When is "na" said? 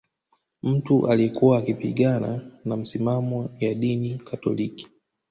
2.65-2.77